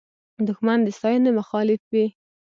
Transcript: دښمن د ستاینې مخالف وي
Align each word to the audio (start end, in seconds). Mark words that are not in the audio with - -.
دښمن 0.47 0.79
د 0.83 0.87
ستاینې 0.97 1.31
مخالف 1.39 1.81
وي 1.91 2.05